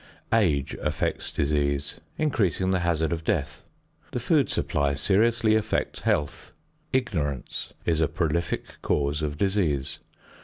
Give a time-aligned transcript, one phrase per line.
[0.33, 3.63] Age affects disease, increasing the hazard of death.
[4.13, 6.53] The food supply seriously affects health.
[6.91, 9.99] Ignorance is a prolific cause of disease.